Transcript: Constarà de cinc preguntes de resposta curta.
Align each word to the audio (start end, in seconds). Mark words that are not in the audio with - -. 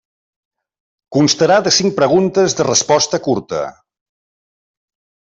Constarà 1.17 1.57
de 1.67 1.73
cinc 1.75 1.95
preguntes 1.99 2.55
de 2.61 2.65
resposta 2.71 3.21
curta. 3.29 3.61